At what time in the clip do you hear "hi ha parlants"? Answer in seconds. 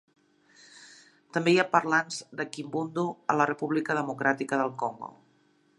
1.55-2.17